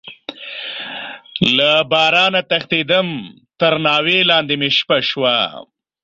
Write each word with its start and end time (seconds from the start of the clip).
له 1.57 1.71
بارانه 1.91 2.41
تښتيدم، 2.49 3.07
تر 3.59 3.73
ناوې 3.85 4.19
لاندې 4.29 4.53
مې 4.59 4.69
شپه 4.77 4.97
شوه. 5.09 5.35